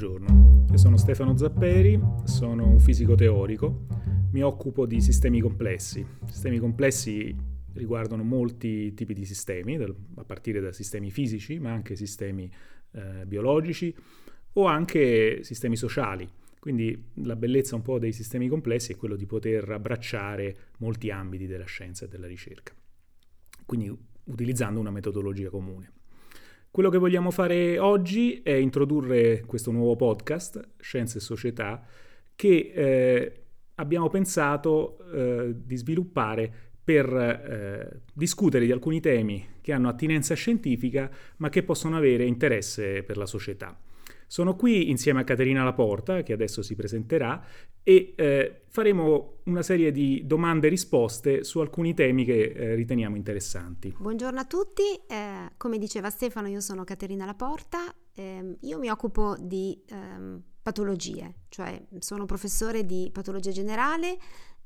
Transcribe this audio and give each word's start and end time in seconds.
buongiorno. 0.00 0.66
Io 0.70 0.78
sono 0.78 0.96
Stefano 0.96 1.36
Zapperi, 1.36 2.00
sono 2.24 2.66
un 2.66 2.80
fisico 2.80 3.14
teorico, 3.14 3.86
mi 4.32 4.42
occupo 4.42 4.86
di 4.86 4.98
sistemi 4.98 5.40
complessi. 5.42 6.06
Sistemi 6.24 6.58
complessi 6.58 7.36
riguardano 7.74 8.22
molti 8.22 8.94
tipi 8.94 9.12
di 9.12 9.26
sistemi, 9.26 9.74
a 9.74 10.24
partire 10.24 10.60
da 10.60 10.72
sistemi 10.72 11.10
fisici, 11.10 11.58
ma 11.58 11.72
anche 11.72 11.96
sistemi 11.96 12.50
eh, 12.92 13.26
biologici 13.26 13.94
o 14.54 14.64
anche 14.64 15.40
sistemi 15.42 15.76
sociali. 15.76 16.26
Quindi 16.58 17.10
la 17.16 17.36
bellezza 17.36 17.74
un 17.74 17.82
po' 17.82 17.98
dei 17.98 18.12
sistemi 18.12 18.48
complessi 18.48 18.92
è 18.92 18.96
quello 18.96 19.16
di 19.16 19.26
poter 19.26 19.70
abbracciare 19.70 20.56
molti 20.78 21.10
ambiti 21.10 21.46
della 21.46 21.66
scienza 21.66 22.06
e 22.06 22.08
della 22.08 22.26
ricerca, 22.26 22.72
quindi 23.66 23.94
utilizzando 24.24 24.80
una 24.80 24.90
metodologia 24.90 25.50
comune. 25.50 25.92
Quello 26.72 26.88
che 26.88 26.98
vogliamo 26.98 27.32
fare 27.32 27.80
oggi 27.80 28.42
è 28.44 28.52
introdurre 28.52 29.40
questo 29.44 29.72
nuovo 29.72 29.96
podcast, 29.96 30.74
Scienze 30.78 31.18
e 31.18 31.20
Società, 31.20 31.84
che 32.36 32.72
eh, 32.72 33.42
abbiamo 33.74 34.08
pensato 34.08 34.98
eh, 35.12 35.52
di 35.64 35.76
sviluppare 35.76 36.52
per 36.84 37.12
eh, 37.12 38.02
discutere 38.14 38.66
di 38.66 38.70
alcuni 38.70 39.00
temi 39.00 39.44
che 39.60 39.72
hanno 39.72 39.88
attinenza 39.88 40.34
scientifica 40.34 41.10
ma 41.38 41.48
che 41.48 41.64
possono 41.64 41.96
avere 41.96 42.24
interesse 42.24 43.02
per 43.02 43.16
la 43.16 43.26
società. 43.26 43.76
Sono 44.30 44.54
qui 44.54 44.90
insieme 44.90 45.22
a 45.22 45.24
Caterina 45.24 45.64
Laporta, 45.64 46.22
che 46.22 46.32
adesso 46.32 46.62
si 46.62 46.76
presenterà, 46.76 47.44
e 47.82 48.12
eh, 48.14 48.62
faremo 48.68 49.38
una 49.46 49.60
serie 49.60 49.90
di 49.90 50.22
domande 50.24 50.68
e 50.68 50.70
risposte 50.70 51.42
su 51.42 51.58
alcuni 51.58 51.94
temi 51.94 52.24
che 52.24 52.42
eh, 52.42 52.74
riteniamo 52.76 53.16
interessanti. 53.16 53.92
Buongiorno 53.98 54.38
a 54.38 54.44
tutti, 54.44 54.84
eh, 55.08 55.50
come 55.56 55.78
diceva 55.78 56.10
Stefano 56.10 56.46
io 56.46 56.60
sono 56.60 56.84
Caterina 56.84 57.24
Laporta, 57.24 57.92
ehm, 58.14 58.58
io 58.60 58.78
mi 58.78 58.88
occupo 58.88 59.34
di 59.36 59.82
ehm, 59.88 60.40
patologie, 60.62 61.34
cioè 61.48 61.82
sono 61.98 62.24
professore 62.24 62.86
di 62.86 63.10
patologia 63.12 63.50
generale 63.50 64.16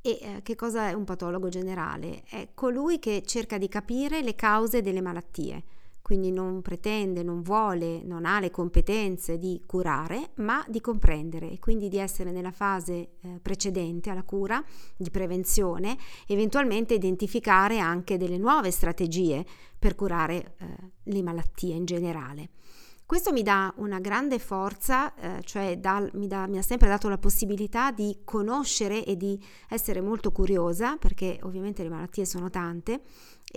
e 0.03 0.19
eh, 0.21 0.41
che 0.43 0.56
cosa 0.56 0.91
è 0.91 0.93
un 0.93 1.05
patologo 1.05 1.49
generale? 1.49 2.23
È 2.28 2.51
colui 2.53 2.99
che 2.99 3.23
cerca 3.25 3.56
di 3.56 3.69
capire 3.69 4.21
le 4.21 4.34
cause 4.34 4.83
delle 4.83 5.01
malattie 5.01 5.65
quindi 6.05 6.30
non 6.30 6.60
pretende, 6.60 7.22
non 7.22 7.41
vuole, 7.41 8.02
non 8.02 8.27
ha 8.27 8.38
le 8.38 8.50
competenze 8.50 9.38
di 9.38 9.62
curare, 9.64 10.33
ma 10.34 10.62
di 10.69 10.83
comprendere 10.83 11.50
e 11.50 11.58
quindi 11.58 11.88
di 11.88 11.97
essere 11.97 12.30
nella 12.30 12.52
fase 12.52 12.92
eh, 13.22 13.38
precedente 13.41 14.10
alla 14.10 14.22
cura, 14.22 14.62
di 14.98 15.08
prevenzione, 15.08 15.97
eventualmente 16.27 16.92
identificare 16.92 17.78
anche 17.78 18.19
delle 18.19 18.36
nuove 18.36 18.70
strategie 18.70 19.47
per 19.78 19.94
curare 19.94 20.56
eh, 20.58 20.66
le 21.05 21.22
malattie 21.22 21.75
in 21.75 21.86
generale. 21.86 22.50
Questo 23.06 23.32
mi 23.32 23.42
dà 23.42 23.72
una 23.77 23.98
grande 23.98 24.38
forza, 24.38 25.14
eh, 25.14 25.42
cioè 25.44 25.78
da, 25.78 26.06
mi, 26.14 26.27
dà, 26.27 26.47
mi, 26.47 26.56
ha 26.56 26.62
sempre 26.62 26.88
dato 26.88 27.10
la 27.10 27.19
possibilità 27.19 27.91
di 27.91 28.20
conoscere 28.25 29.05
e 29.05 29.16
di 29.16 29.38
essere 29.69 30.00
molto 30.00 30.32
curiosa, 30.32 30.97
perché 30.97 31.38
ovviamente 31.42 31.82
le 31.82 31.91
malattie 31.91 32.25
sono 32.25 32.48
tante, 32.48 33.02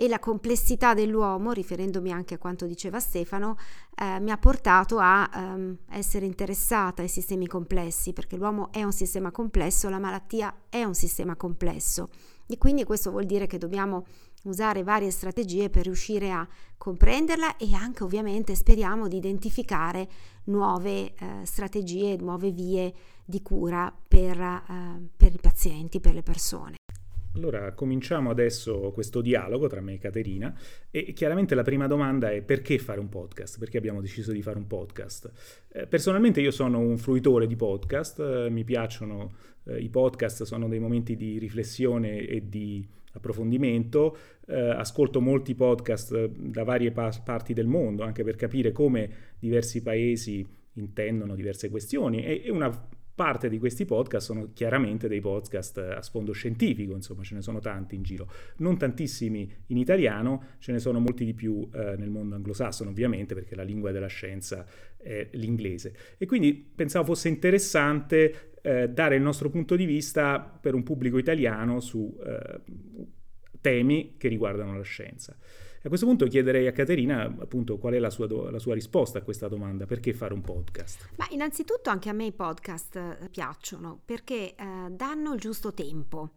e 0.00 0.06
la 0.06 0.20
complessità 0.20 0.94
dell'uomo, 0.94 1.50
riferendomi 1.50 2.12
anche 2.12 2.34
a 2.34 2.38
quanto 2.38 2.66
diceva 2.66 3.00
Stefano, 3.00 3.56
eh, 3.96 4.20
mi 4.20 4.30
ha 4.30 4.38
portato 4.38 4.98
a 5.00 5.28
um, 5.34 5.76
essere 5.90 6.24
interessata 6.24 7.02
ai 7.02 7.08
sistemi 7.08 7.48
complessi, 7.48 8.12
perché 8.12 8.36
l'uomo 8.36 8.70
è 8.70 8.84
un 8.84 8.92
sistema 8.92 9.32
complesso, 9.32 9.88
la 9.88 9.98
malattia 9.98 10.54
è 10.68 10.84
un 10.84 10.94
sistema 10.94 11.34
complesso. 11.34 12.10
E 12.46 12.58
quindi 12.58 12.84
questo 12.84 13.10
vuol 13.10 13.24
dire 13.24 13.48
che 13.48 13.58
dobbiamo 13.58 14.06
usare 14.44 14.84
varie 14.84 15.10
strategie 15.10 15.68
per 15.68 15.86
riuscire 15.86 16.30
a 16.30 16.46
comprenderla 16.76 17.56
e 17.56 17.74
anche 17.74 18.04
ovviamente 18.04 18.54
speriamo 18.54 19.08
di 19.08 19.16
identificare 19.16 20.08
nuove 20.44 21.12
eh, 21.12 21.14
strategie, 21.42 22.16
nuove 22.18 22.52
vie 22.52 22.94
di 23.24 23.42
cura 23.42 23.92
per, 24.06 24.40
eh, 24.40 25.08
per 25.16 25.34
i 25.34 25.38
pazienti, 25.40 25.98
per 25.98 26.14
le 26.14 26.22
persone. 26.22 26.76
Allora, 27.38 27.70
cominciamo 27.70 28.30
adesso 28.30 28.90
questo 28.90 29.20
dialogo 29.20 29.68
tra 29.68 29.80
me 29.80 29.94
e 29.94 29.98
Caterina 29.98 30.52
e 30.90 31.12
chiaramente 31.12 31.54
la 31.54 31.62
prima 31.62 31.86
domanda 31.86 32.32
è 32.32 32.42
perché 32.42 32.80
fare 32.80 32.98
un 32.98 33.08
podcast? 33.08 33.60
Perché 33.60 33.78
abbiamo 33.78 34.00
deciso 34.00 34.32
di 34.32 34.42
fare 34.42 34.58
un 34.58 34.66
podcast? 34.66 35.30
Eh, 35.68 35.86
personalmente 35.86 36.40
io 36.40 36.50
sono 36.50 36.80
un 36.80 36.98
fruitore 36.98 37.46
di 37.46 37.54
podcast, 37.54 38.18
eh, 38.18 38.50
mi 38.50 38.64
piacciono 38.64 39.34
eh, 39.66 39.78
i 39.78 39.88
podcast, 39.88 40.42
sono 40.42 40.66
dei 40.66 40.80
momenti 40.80 41.14
di 41.14 41.38
riflessione 41.38 42.26
e 42.26 42.48
di 42.48 42.84
approfondimento, 43.12 44.16
eh, 44.48 44.58
ascolto 44.58 45.20
molti 45.20 45.54
podcast 45.54 46.26
da 46.26 46.64
varie 46.64 46.90
pa- 46.90 47.22
parti 47.24 47.52
del 47.52 47.68
mondo 47.68 48.02
anche 48.02 48.24
per 48.24 48.34
capire 48.34 48.72
come 48.72 49.10
diversi 49.38 49.80
paesi 49.80 50.44
intendono 50.72 51.36
diverse 51.36 51.70
questioni 51.70 52.24
e, 52.24 52.42
e 52.46 52.50
una 52.50 52.68
parte 53.18 53.48
di 53.48 53.58
questi 53.58 53.84
podcast 53.84 54.26
sono 54.26 54.52
chiaramente 54.52 55.08
dei 55.08 55.20
podcast 55.20 55.78
a 55.78 56.00
sfondo 56.02 56.30
scientifico, 56.30 56.94
insomma 56.94 57.24
ce 57.24 57.34
ne 57.34 57.42
sono 57.42 57.58
tanti 57.58 57.96
in 57.96 58.02
giro, 58.04 58.30
non 58.58 58.78
tantissimi 58.78 59.52
in 59.66 59.76
italiano, 59.76 60.54
ce 60.60 60.70
ne 60.70 60.78
sono 60.78 61.00
molti 61.00 61.24
di 61.24 61.34
più 61.34 61.68
eh, 61.74 61.96
nel 61.96 62.10
mondo 62.10 62.36
anglosassone 62.36 62.90
ovviamente 62.90 63.34
perché 63.34 63.56
la 63.56 63.64
lingua 63.64 63.90
della 63.90 64.06
scienza 64.06 64.64
è 64.96 65.30
l'inglese 65.32 65.96
e 66.16 66.26
quindi 66.26 66.54
pensavo 66.54 67.06
fosse 67.06 67.28
interessante 67.28 68.52
eh, 68.62 68.88
dare 68.88 69.16
il 69.16 69.22
nostro 69.22 69.50
punto 69.50 69.74
di 69.74 69.84
vista 69.84 70.38
per 70.38 70.74
un 70.74 70.84
pubblico 70.84 71.18
italiano 71.18 71.80
su 71.80 72.16
eh, 72.24 72.60
temi 73.60 74.14
che 74.16 74.28
riguardano 74.28 74.76
la 74.76 74.84
scienza. 74.84 75.36
A 75.82 75.88
questo 75.88 76.06
punto 76.06 76.26
chiederei 76.26 76.66
a 76.66 76.72
Caterina 76.72 77.22
appunto 77.22 77.78
qual 77.78 77.94
è 77.94 77.98
la 77.98 78.10
sua, 78.10 78.26
do- 78.26 78.50
la 78.50 78.58
sua, 78.58 78.74
risposta 78.74 79.18
a 79.18 79.22
questa 79.22 79.46
domanda, 79.46 79.86
perché 79.86 80.12
fare 80.12 80.34
un 80.34 80.40
podcast? 80.40 81.10
Ma 81.16 81.26
innanzitutto 81.30 81.88
anche 81.88 82.08
a 82.08 82.12
me 82.12 82.26
i 82.26 82.32
podcast 82.32 82.96
eh, 82.96 83.28
piacciono 83.30 84.00
perché 84.04 84.54
eh, 84.54 84.64
danno 84.90 85.32
il 85.34 85.40
giusto 85.40 85.72
tempo. 85.72 86.32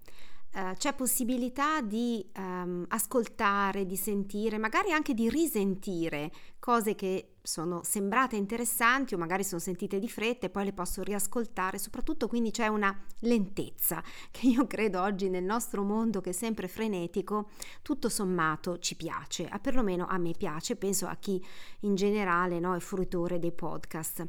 Uh, 0.54 0.74
c'è 0.76 0.94
possibilità 0.94 1.80
di 1.80 2.30
um, 2.36 2.86
ascoltare, 2.90 3.86
di 3.86 3.96
sentire, 3.96 4.58
magari 4.58 4.92
anche 4.92 5.14
di 5.14 5.30
risentire 5.30 6.30
cose 6.60 6.94
che 6.94 7.36
sono 7.42 7.82
sembrate 7.84 8.36
interessanti 8.36 9.14
o 9.14 9.18
magari 9.18 9.44
sono 9.44 9.60
sentite 9.60 9.98
di 9.98 10.10
fretta 10.10 10.46
e 10.46 10.50
poi 10.50 10.66
le 10.66 10.74
posso 10.74 11.04
riascoltare, 11.04 11.78
soprattutto 11.78 12.28
quindi 12.28 12.52
c'è 12.52 12.68
una 12.68 12.96
lentezza 13.20 14.04
che 14.30 14.48
io 14.48 14.68
credo 14.68 15.02
oggi 15.02 15.30
nel 15.30 15.44
nostro 15.44 15.84
mondo 15.84 16.22
che 16.22 16.32
è 16.32 16.34
sempre 16.34 16.68
frenetico, 16.68 17.50
tutto 17.82 18.10
sommato 18.10 18.78
ci 18.80 18.96
piace, 18.96 19.48
a 19.48 19.60
perlomeno 19.60 20.06
a 20.06 20.18
me 20.18 20.34
piace, 20.38 20.76
penso 20.76 21.08
a 21.08 21.16
chi 21.16 21.44
in 21.82 21.96
generale 21.96 22.60
no, 22.60 22.76
è 22.76 22.80
fruitore 22.80 23.40
dei 23.40 23.54
podcast. 23.54 24.28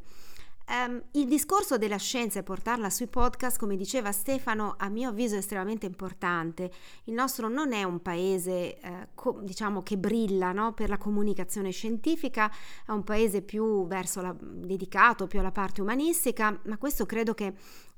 Um, 0.72 1.02
il 1.12 1.26
discorso 1.26 1.76
della 1.76 1.98
scienza 1.98 2.38
e 2.38 2.42
portarla 2.42 2.88
sui 2.88 3.06
podcast, 3.06 3.58
come 3.58 3.76
diceva 3.76 4.10
Stefano, 4.10 4.74
a 4.78 4.88
mio 4.88 5.10
avviso 5.10 5.34
è 5.34 5.38
estremamente 5.38 5.84
importante. 5.84 6.70
Il 7.04 7.12
nostro 7.12 7.48
non 7.48 7.74
è 7.74 7.82
un 7.82 8.00
paese, 8.00 8.80
eh, 8.80 9.08
co- 9.14 9.38
diciamo, 9.42 9.82
che 9.82 9.98
brilla 9.98 10.52
no? 10.52 10.72
per 10.72 10.88
la 10.88 10.96
comunicazione 10.96 11.72
scientifica, 11.72 12.50
è 12.86 12.90
un 12.90 13.04
paese 13.04 13.42
più 13.42 13.86
verso 13.86 14.22
la, 14.22 14.34
dedicato 14.40 15.26
più 15.26 15.40
alla 15.40 15.52
parte 15.52 15.82
umanistica, 15.82 16.58
ma 16.64 16.78
questo 16.78 17.04
credo 17.04 17.34
che 17.34 17.52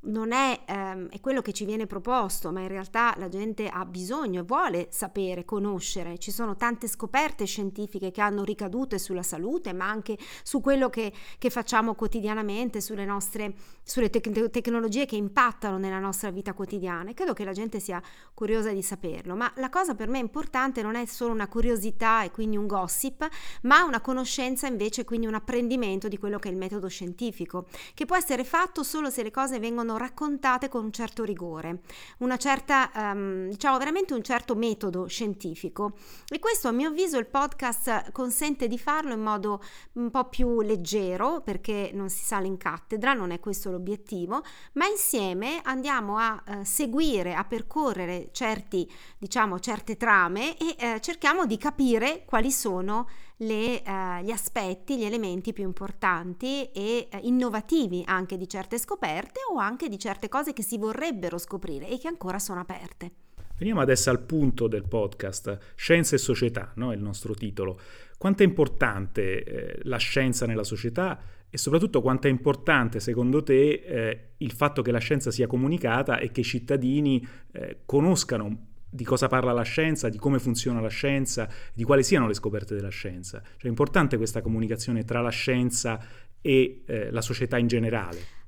non 0.05 0.33
è, 0.33 0.61
ehm, 0.67 1.09
è, 1.09 1.21
quello 1.21 1.43
che 1.43 1.53
ci 1.53 1.65
viene 1.65 1.87
proposto, 1.87 2.51
ma 2.53 2.61
in 2.61 2.69
realtà 2.69 3.15
la 3.19 3.29
gente 3.29 3.69
ha 3.69 3.85
bisogno 3.85 4.41
e 4.41 4.45
vuole 4.45 4.89
sapere, 4.91 5.45
conoscere. 5.45 6.19
Ci 6.19 6.31
sono 6.31 6.57
tante 6.57 6.89
scoperte 6.89 7.45
scientifiche 7.45 8.11
che 8.11 8.21
hanno 8.21 8.45
ricadute 8.45 8.99
sulla 8.99 9.23
salute, 9.23 9.73
ma 9.73 9.89
anche 9.89 10.19
su 10.43 10.61
quello 10.61 10.89
che, 10.89 11.13
che 11.39 11.51
facciamo 11.51 11.95
quotidianamente, 11.95 12.81
sulle 12.81 13.05
nostre 13.05 13.55
sulle 13.85 14.09
tec- 14.09 14.51
tecnologie 14.51 15.05
che 15.05 15.17
impattano 15.17 15.77
nella 15.77 15.99
nostra 15.99 16.31
vita 16.31 16.55
quotidiana 16.55 17.11
e 17.11 17.15
credo 17.15 17.35
che 17.35 17.45
la 17.45 17.53
gente 17.53 17.81
sia 17.81 18.03
curiosa 18.33 18.73
di 18.73 18.83
saperlo. 18.83 19.37
Ma 19.37 19.53
la 19.57 19.69
cosa 19.69 19.95
per 19.95 20.09
me 20.09 20.19
importante 20.19 20.83
non 20.83 20.97
è 20.97 21.05
solo 21.05 21.33
una 21.33 21.49
curiosità 21.49 22.23
e 22.25 22.31
quindi 22.31 22.57
un 22.57 22.67
gossip, 22.67 23.29
ma 23.63 23.85
una 23.85 24.01
conoscenza 24.01 24.67
invece, 24.67 25.05
quindi 25.05 25.27
un 25.27 25.35
apprendimento 25.35 26.09
di 26.09 26.19
quello 26.19 26.39
che 26.39 26.49
è 26.49 26.53
il 26.53 26.57
metodo 26.57 26.89
scientifico, 26.89 27.67
che 27.93 28.07
può 28.07 28.17
essere 28.17 28.45
fatto 28.45 28.83
solo 28.83 29.11
se 29.11 29.23
le 29.23 29.31
cose 29.31 29.59
vengono 29.59 29.94
vengono 29.95 29.99
raccontate 29.99 30.69
con 30.69 30.85
un 30.85 30.93
certo 30.93 31.25
rigore, 31.25 31.81
una 32.19 32.37
certa, 32.37 32.91
um, 32.95 33.49
diciamo 33.49 33.79
veramente 33.79 34.15
un 34.15 34.23
certo 34.23 34.55
metodo 34.55 35.07
scientifico. 35.07 35.93
E 36.29 36.39
questo 36.39 36.69
a 36.69 36.73
mio 36.73 36.89
avviso 36.89 37.19
il 37.19 37.27
podcast 37.27 38.11
consente 38.13 38.67
di 38.67 38.79
farlo 38.79 39.13
in 39.13 39.21
modo 39.21 39.63
un 39.95 40.11
po' 40.11 40.29
più 40.29 40.61
leggero, 40.61 41.41
perché 41.41 41.91
non 41.93 42.11
si 42.11 42.25
sale 42.25 42.47
in 42.47 42.57
cattedra, 42.57 43.15
non 43.15 43.31
è 43.31 43.41
questo 43.41 43.71
l'obiettivo, 43.71 44.43
ma 44.73 44.87
insieme 44.87 45.61
andiamo 45.63 46.19
a 46.19 46.43
uh, 46.47 46.65
seguire, 46.65 47.35
a 47.35 47.45
percorrere 47.45 48.29
certi, 48.33 48.91
diciamo, 49.19 49.61
certe 49.61 49.97
trame 49.97 50.57
e 50.57 50.95
uh, 50.95 50.99
cerchiamo 50.99 51.47
di 51.47 51.57
capire 51.57 52.25
quali 52.27 52.51
sono 52.51 53.09
le, 53.39 53.83
eh, 53.83 54.23
gli 54.23 54.31
aspetti, 54.31 54.97
gli 54.97 55.05
elementi 55.05 55.53
più 55.53 55.65
importanti 55.65 56.71
e 56.73 57.09
eh, 57.11 57.19
innovativi 57.23 58.03
anche 58.07 58.37
di 58.37 58.49
certe 58.49 58.79
scoperte 58.79 59.41
o 59.53 59.59
anche 59.59 59.89
di 59.89 59.99
certe 59.99 60.29
cose 60.29 60.53
che 60.53 60.63
si 60.63 60.79
vorrebbero 60.79 61.39
scoprire 61.39 61.89
e 61.89 61.99
che 61.99 62.09
ancora 62.09 62.39
sono 62.39 62.61
aperte. 62.61 63.11
Veniamo 63.57 63.81
adesso 63.81 64.11
al 64.11 64.21
punto 64.21 64.67
del 64.67 64.87
podcast, 64.87 65.59
Scienza 65.77 66.17
e 66.17 66.19
società, 66.19 66.73
no? 66.77 66.93
il 66.93 67.01
nostro 67.01 67.35
titolo. 67.35 67.79
Quanto 68.19 68.43
è 68.43 68.47
importante 68.47 69.45
eh, 69.45 69.79
la 69.85 69.97
scienza 69.97 70.47
nella 70.47 70.65
società 70.65 71.21
e 71.49 71.57
soprattutto 71.57 72.03
quanto 72.03 72.27
è 72.27 72.31
importante 72.31 72.99
secondo 72.99 73.45
te 73.45 73.71
eh, 73.75 74.31
il 74.39 74.51
fatto 74.51 74.83
che 74.83 74.91
la 74.91 74.99
scienza 74.99 75.31
sia 75.31 75.47
comunicata 75.47 76.19
e 76.19 76.33
che 76.33 76.41
i 76.41 76.45
cittadini 76.45 77.25
eh, 77.53 77.83
conoscano 77.87 78.74
di 78.95 79.03
cosa 79.03 79.27
parla 79.27 79.51
la 79.53 79.63
scienza, 79.63 80.09
di 80.09 80.19
come 80.19 80.39
funziona 80.39 80.81
la 80.81 80.89
scienza, 80.89 81.49
di 81.73 81.83
quali 81.83 82.05
siano 82.05 82.29
le 82.29 82.35
scoperte 82.35 82.77
della 82.77 82.91
scienza. 82.91 83.43
Cioè 83.43 83.65
è 83.65 83.67
importante 83.67 84.17
questa 84.17 84.41
comunicazione 84.41 85.03
tra 85.03 85.21
la 85.21 85.31
scienza 85.31 86.01
e 86.41 86.85
eh, 86.87 87.11
la 87.11 87.21
società 87.21 87.59
in 87.59 87.67
generale. 87.67 88.44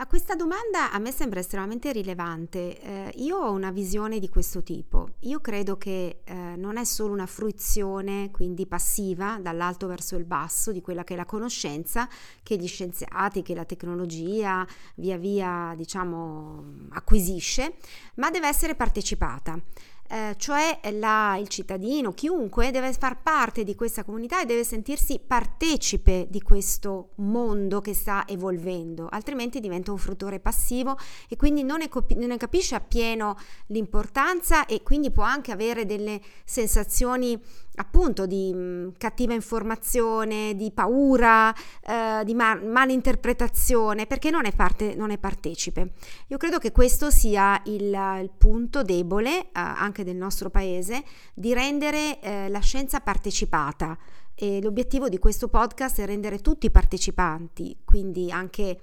A 0.00 0.06
questa 0.06 0.36
domanda 0.36 0.92
a 0.92 0.98
me 1.00 1.10
sembra 1.10 1.40
estremamente 1.40 1.90
rilevante. 1.90 2.80
Eh, 2.80 3.12
io 3.16 3.36
ho 3.36 3.50
una 3.50 3.72
visione 3.72 4.20
di 4.20 4.28
questo 4.28 4.62
tipo. 4.62 5.08
Io 5.22 5.40
credo 5.40 5.76
che 5.76 6.20
eh, 6.22 6.34
non 6.34 6.76
è 6.76 6.84
solo 6.84 7.12
una 7.12 7.26
fruizione, 7.26 8.30
quindi 8.30 8.68
passiva, 8.68 9.40
dall'alto 9.42 9.88
verso 9.88 10.14
il 10.14 10.24
basso, 10.24 10.70
di 10.70 10.80
quella 10.80 11.02
che 11.02 11.14
è 11.14 11.16
la 11.16 11.24
conoscenza 11.24 12.08
che 12.44 12.56
gli 12.56 12.68
scienziati, 12.68 13.42
che 13.42 13.56
la 13.56 13.64
tecnologia 13.64 14.64
via 14.94 15.16
via, 15.16 15.74
diciamo, 15.76 16.86
acquisisce, 16.90 17.74
ma 18.14 18.30
deve 18.30 18.46
essere 18.46 18.76
partecipata 18.76 19.60
eh, 20.08 20.34
cioè 20.38 20.80
la, 20.92 21.36
il 21.38 21.48
cittadino, 21.48 22.12
chiunque 22.12 22.70
deve 22.70 22.92
far 22.92 23.22
parte 23.22 23.64
di 23.64 23.74
questa 23.74 24.04
comunità 24.04 24.40
e 24.40 24.46
deve 24.46 24.64
sentirsi 24.64 25.20
partecipe 25.24 26.26
di 26.30 26.40
questo 26.40 27.10
mondo 27.16 27.80
che 27.80 27.94
sta 27.94 28.24
evolvendo, 28.26 29.06
altrimenti 29.10 29.60
diventa 29.60 29.92
un 29.92 29.98
fruttore 29.98 30.40
passivo 30.40 30.96
e 31.28 31.36
quindi 31.36 31.62
non 31.62 31.78
ne, 31.78 31.88
non 32.16 32.28
ne 32.28 32.36
capisce 32.36 32.74
appieno 32.74 33.36
l'importanza 33.66 34.66
e 34.66 34.82
quindi 34.82 35.10
può 35.10 35.24
anche 35.24 35.52
avere 35.52 35.84
delle 35.84 36.20
sensazioni 36.44 37.38
appunto 37.78 38.26
di 38.26 38.52
mh, 38.52 38.58
mm, 38.58 38.88
cattiva 38.98 39.34
informazione, 39.34 40.54
di 40.54 40.70
paura, 40.70 41.54
eh, 41.84 42.22
di 42.24 42.34
ma- 42.34 42.60
malinterpretazione, 42.60 44.06
perché 44.06 44.30
non 44.30 44.44
è, 44.44 44.52
parte, 44.54 44.94
non 44.94 45.10
è 45.10 45.18
partecipe. 45.18 45.92
Io 46.28 46.36
credo 46.36 46.58
che 46.58 46.72
questo 46.72 47.10
sia 47.10 47.60
il, 47.64 48.18
il 48.20 48.30
punto 48.36 48.82
debole 48.82 49.40
eh, 49.40 49.48
anche 49.52 49.97
del 50.04 50.16
nostro 50.16 50.50
paese 50.50 51.02
di 51.34 51.52
rendere 51.52 52.20
eh, 52.20 52.48
la 52.48 52.60
scienza 52.60 53.00
partecipata. 53.00 53.96
E 54.34 54.60
l'obiettivo 54.62 55.08
di 55.08 55.18
questo 55.18 55.48
podcast 55.48 56.00
è 56.00 56.06
rendere 56.06 56.38
tutti 56.38 56.70
partecipanti, 56.70 57.78
quindi 57.84 58.30
anche 58.30 58.78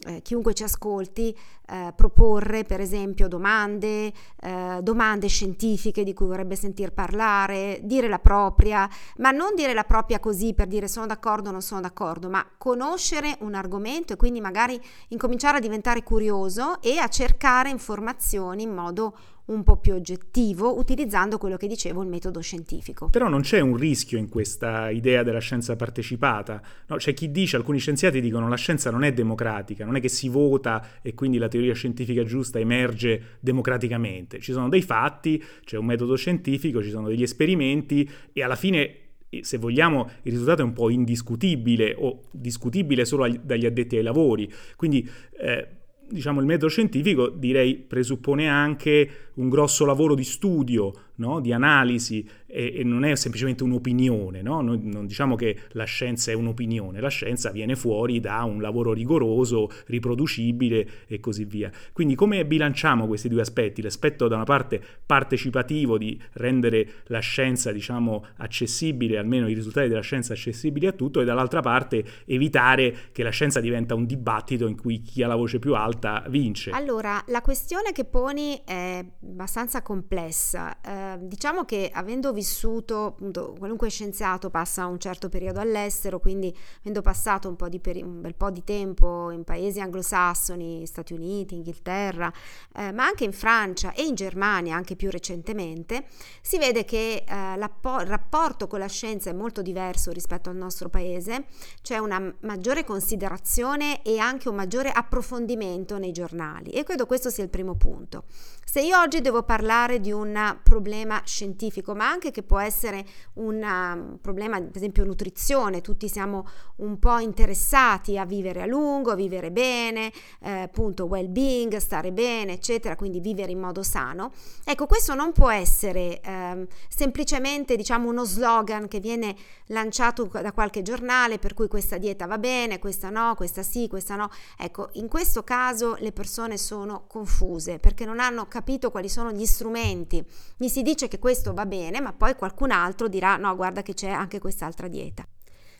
eh, 0.00 0.22
chiunque 0.22 0.54
ci 0.54 0.62
ascolti 0.62 1.36
eh, 1.66 1.92
proporre 1.94 2.64
per 2.64 2.80
esempio 2.80 3.28
domande, 3.28 4.12
eh, 4.40 4.78
domande 4.80 5.26
scientifiche 5.26 6.04
di 6.04 6.14
cui 6.14 6.26
vorrebbe 6.26 6.56
sentir 6.56 6.92
parlare, 6.92 7.80
dire 7.82 8.08
la 8.08 8.18
propria, 8.18 8.88
ma 9.16 9.30
non 9.30 9.54
dire 9.54 9.74
la 9.74 9.84
propria 9.84 10.20
così 10.20 10.54
per 10.54 10.66
dire 10.66 10.88
sono 10.88 11.06
d'accordo 11.06 11.48
o 11.48 11.52
non 11.52 11.62
sono 11.62 11.80
d'accordo, 11.80 12.28
ma 12.28 12.46
conoscere 12.56 13.36
un 13.40 13.54
argomento 13.54 14.12
e 14.12 14.16
quindi 14.16 14.40
magari 14.40 14.80
incominciare 15.08 15.58
a 15.58 15.60
diventare 15.60 16.02
curioso 16.02 16.80
e 16.80 16.98
a 16.98 17.08
cercare 17.08 17.70
informazioni 17.70 18.62
in 18.62 18.72
modo 18.72 19.16
un 19.48 19.62
po' 19.62 19.76
più 19.76 19.94
oggettivo 19.94 20.78
utilizzando 20.78 21.38
quello 21.38 21.56
che 21.56 21.66
dicevo, 21.66 22.02
il 22.02 22.08
metodo 22.08 22.40
scientifico. 22.40 23.08
Però 23.08 23.28
non 23.28 23.40
c'è 23.40 23.60
un 23.60 23.76
rischio 23.76 24.18
in 24.18 24.28
questa 24.28 24.90
idea 24.90 25.22
della 25.22 25.38
scienza 25.38 25.76
partecipata. 25.76 26.62
No? 26.86 26.96
C'è 26.96 27.14
chi 27.14 27.30
dice, 27.30 27.56
alcuni 27.56 27.78
scienziati 27.78 28.20
dicono 28.20 28.48
la 28.48 28.56
scienza 28.56 28.90
non 28.90 29.04
è 29.04 29.12
democratica, 29.12 29.84
non 29.84 29.96
è 29.96 30.00
che 30.00 30.08
si 30.08 30.28
vota 30.28 31.00
e 31.02 31.14
quindi 31.14 31.38
la 31.38 31.48
teoria 31.48 31.74
scientifica 31.74 32.24
giusta 32.24 32.58
emerge 32.58 33.38
democraticamente. 33.40 34.38
Ci 34.40 34.52
sono 34.52 34.68
dei 34.68 34.82
fatti, 34.82 35.42
c'è 35.64 35.76
un 35.76 35.86
metodo 35.86 36.14
scientifico, 36.16 36.82
ci 36.82 36.90
sono 36.90 37.08
degli 37.08 37.22
esperimenti 37.22 38.08
e 38.32 38.42
alla 38.42 38.56
fine 38.56 39.06
se 39.40 39.58
vogliamo, 39.58 40.08
il 40.22 40.32
risultato 40.32 40.62
è 40.62 40.64
un 40.64 40.72
po' 40.72 40.88
indiscutibile 40.88 41.94
o 41.98 42.22
discutibile 42.30 43.04
solo 43.04 43.28
dagli 43.42 43.66
addetti 43.66 43.96
ai 43.96 44.02
lavori. 44.02 44.50
Quindi 44.74 45.08
eh, 45.38 45.77
diciamo, 46.08 46.40
il 46.40 46.46
metodo 46.46 46.68
scientifico 46.68 47.28
direi 47.28 47.76
presuppone 47.76 48.48
anche 48.48 49.10
un 49.34 49.48
grosso 49.48 49.84
lavoro 49.84 50.14
di 50.14 50.24
studio, 50.24 50.92
no? 51.18 51.40
di 51.40 51.52
analisi 51.52 52.26
e, 52.46 52.74
e, 52.78 52.84
non 52.84 53.04
è 53.04 53.14
semplicemente 53.14 53.62
un'opinione, 53.62 54.42
no? 54.42 54.60
Noi 54.60 54.80
non 54.82 55.06
diciamo 55.06 55.36
che 55.36 55.58
la 55.72 55.84
scienza 55.84 56.30
è 56.30 56.34
un'opinione, 56.34 57.00
la 57.00 57.08
scienza 57.08 57.50
viene 57.50 57.76
fuori 57.76 58.20
da 58.20 58.42
un 58.44 58.60
lavoro 58.60 58.92
rigoroso, 58.92 59.70
riproducibile 59.86 60.88
e 61.06 61.20
così 61.20 61.44
via. 61.44 61.70
Quindi 61.92 62.14
come 62.14 62.44
bilanciamo 62.44 63.06
questi 63.06 63.28
due 63.28 63.42
aspetti? 63.42 63.82
L'aspetto 63.82 64.28
da 64.28 64.36
una 64.36 64.44
parte 64.44 64.82
partecipativo 65.04 65.98
di 65.98 66.20
rendere 66.32 66.88
la 67.06 67.20
scienza, 67.20 67.70
diciamo, 67.70 68.24
accessibile, 68.36 69.18
almeno 69.18 69.48
i 69.48 69.54
risultati 69.54 69.88
della 69.88 70.00
scienza 70.00 70.32
accessibili 70.32 70.86
a 70.86 70.92
tutto 70.92 71.20
e 71.20 71.24
dall'altra 71.24 71.60
parte 71.60 72.04
evitare 72.24 72.94
che 73.12 73.22
la 73.22 73.30
scienza 73.30 73.60
diventa 73.60 73.94
un 73.94 74.06
dibattito 74.06 74.66
in 74.66 74.76
cui 74.76 75.02
chi 75.02 75.22
ha 75.22 75.26
la 75.26 75.36
voce 75.36 75.58
più 75.58 75.74
alta 75.74 76.24
vince. 76.28 76.70
Allora, 76.70 77.22
la 77.26 77.42
questione 77.42 77.92
che 77.92 78.04
poni 78.04 78.60
è 78.64 79.04
abbastanza 79.22 79.82
complessa. 79.82 80.80
Eh, 80.80 81.07
diciamo 81.16 81.64
che 81.64 81.90
avendo 81.92 82.32
vissuto, 82.32 83.06
appunto, 83.06 83.54
qualunque 83.58 83.88
scienziato 83.88 84.50
passa 84.50 84.86
un 84.86 84.98
certo 84.98 85.28
periodo 85.28 85.60
all'estero, 85.60 86.18
quindi 86.18 86.54
avendo 86.80 87.00
passato 87.00 87.48
un, 87.48 87.56
peri- 87.56 88.02
un 88.02 88.20
bel 88.20 88.34
po' 88.34 88.50
di 88.50 88.64
tempo 88.64 89.30
in 89.30 89.44
paesi 89.44 89.80
anglosassoni, 89.80 90.86
Stati 90.86 91.12
Uniti, 91.12 91.54
Inghilterra, 91.54 92.32
eh, 92.74 92.92
ma 92.92 93.04
anche 93.04 93.24
in 93.24 93.32
Francia 93.32 93.92
e 93.92 94.02
in 94.04 94.14
Germania, 94.14 94.76
anche 94.76 94.96
più 94.96 95.10
recentemente, 95.10 96.06
si 96.40 96.58
vede 96.58 96.84
che 96.84 97.24
eh, 97.26 97.54
il 97.54 98.06
rapporto 98.06 98.66
con 98.66 98.78
la 98.78 98.88
scienza 98.88 99.30
è 99.30 99.32
molto 99.32 99.62
diverso 99.62 100.10
rispetto 100.12 100.50
al 100.50 100.56
nostro 100.56 100.88
paese, 100.88 101.46
c'è 101.82 101.98
una 101.98 102.34
maggiore 102.40 102.84
considerazione 102.84 104.02
e 104.02 104.18
anche 104.18 104.48
un 104.48 104.54
maggiore 104.54 104.90
approfondimento 104.90 105.98
nei 105.98 106.12
giornali 106.12 106.70
e 106.70 106.84
credo 106.84 107.06
questo 107.06 107.30
sia 107.30 107.44
il 107.44 107.50
primo 107.50 107.74
punto. 107.74 108.24
Se 108.64 108.82
io 108.82 108.98
oggi 109.00 109.22
devo 109.22 109.44
parlare 109.44 109.98
di 109.98 110.12
un 110.12 110.58
problema 110.62 110.97
scientifico, 111.24 111.94
ma 111.94 112.08
anche 112.08 112.30
che 112.30 112.42
può 112.42 112.58
essere 112.58 113.04
un 113.34 113.62
um, 113.62 114.18
problema, 114.20 114.60
per 114.60 114.76
esempio 114.76 115.04
nutrizione, 115.04 115.80
tutti 115.80 116.08
siamo 116.08 116.46
un 116.76 116.98
po' 116.98 117.18
interessati 117.18 118.18
a 118.18 118.24
vivere 118.24 118.62
a 118.62 118.66
lungo, 118.66 119.10
a 119.10 119.14
vivere 119.14 119.50
bene, 119.50 120.12
eh, 120.40 120.50
appunto 120.62 121.04
well-being, 121.04 121.76
stare 121.76 122.12
bene, 122.12 122.54
eccetera, 122.54 122.96
quindi 122.96 123.20
vivere 123.20 123.52
in 123.52 123.58
modo 123.58 123.82
sano. 123.82 124.32
Ecco, 124.64 124.86
questo 124.86 125.14
non 125.14 125.32
può 125.32 125.50
essere 125.50 126.20
eh, 126.20 126.66
semplicemente, 126.88 127.76
diciamo, 127.76 128.08
uno 128.08 128.24
slogan 128.24 128.88
che 128.88 129.00
viene 129.00 129.34
lanciato 129.66 130.24
da 130.24 130.52
qualche 130.52 130.82
giornale 130.82 131.38
per 131.38 131.54
cui 131.54 131.68
questa 131.68 131.98
dieta 131.98 132.26
va 132.26 132.38
bene, 132.38 132.78
questa 132.78 133.10
no, 133.10 133.34
questa 133.34 133.62
sì, 133.62 133.88
questa 133.88 134.16
no. 134.16 134.30
Ecco, 134.56 134.90
in 134.92 135.08
questo 135.08 135.44
caso 135.44 135.96
le 135.98 136.12
persone 136.12 136.56
sono 136.56 137.04
confuse 137.06 137.78
perché 137.78 138.04
non 138.04 138.20
hanno 138.20 138.46
capito 138.46 138.90
quali 138.90 139.08
sono 139.08 139.32
gli 139.32 139.44
strumenti, 139.46 140.24
gli 140.56 140.68
si 140.68 140.82
dice 140.88 141.08
che 141.08 141.18
questo 141.18 141.52
va 141.52 141.66
bene, 141.66 142.00
ma 142.00 142.12
poi 142.12 142.34
qualcun 142.34 142.70
altro 142.70 143.08
dirà 143.08 143.36
no, 143.36 143.54
guarda 143.54 143.82
che 143.82 143.92
c'è 143.92 144.08
anche 144.08 144.38
quest'altra 144.38 144.88
dieta. 144.88 145.26